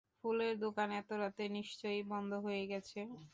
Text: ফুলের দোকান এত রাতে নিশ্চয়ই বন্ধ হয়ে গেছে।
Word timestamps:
ফুলের 0.17 0.53
দোকান 0.63 0.89
এত 0.93 1.09
রাতে 1.21 1.43
নিশ্চয়ই 1.57 2.01
বন্ধ 2.11 2.31
হয়ে 2.45 2.63
গেছে। 2.71 2.99